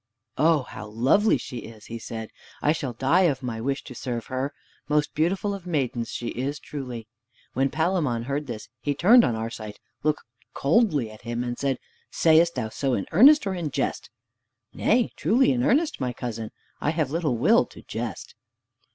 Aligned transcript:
"Oh, 0.39 0.63
how 0.63 0.87
lovely 0.87 1.37
she 1.37 1.57
is!" 1.57 1.85
he 1.85 1.99
said. 1.99 2.31
"I 2.59 2.71
shall 2.71 2.93
die 2.93 3.29
of 3.29 3.43
my 3.43 3.61
wish 3.61 3.83
to 3.83 3.93
serve 3.93 4.25
her. 4.33 4.51
Most 4.89 5.13
beautiful 5.13 5.53
of 5.53 5.67
maidens 5.67 6.09
she 6.09 6.29
is, 6.29 6.57
truly." 6.57 7.07
When 7.53 7.69
Palamon 7.69 8.23
heard 8.23 8.47
this, 8.47 8.67
he 8.79 8.95
turned 8.95 9.23
on 9.23 9.35
Arcite, 9.35 9.79
looked 10.01 10.23
coldly 10.55 11.11
at 11.11 11.21
him 11.21 11.43
and 11.43 11.53
asked, 11.63 11.79
"Sayest 12.09 12.55
thou 12.55 12.69
so 12.69 12.95
in 12.95 13.05
earnest 13.11 13.45
or 13.45 13.53
in 13.53 13.69
jest?" 13.69 14.09
"Nay, 14.73 15.11
truly 15.17 15.51
in 15.51 15.61
earnest, 15.63 16.01
my 16.01 16.13
cousin; 16.13 16.49
I 16.79 16.89
have 16.89 17.11
little 17.11 17.37
will 17.37 17.67
to 17.67 17.83
jest!" 17.83 18.33